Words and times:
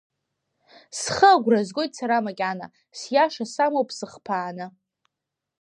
Схы 0.99 1.27
агәра 1.35 1.61
згоит 1.67 1.91
сара 1.99 2.17
макьана, 2.25 2.67
сиаша 2.99 3.45
самоуп 3.53 3.89
сыхԥааны. 3.97 4.67